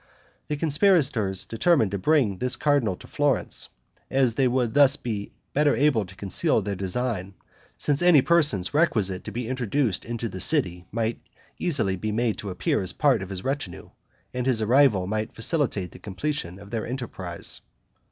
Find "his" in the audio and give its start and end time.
13.29-13.43, 14.47-14.59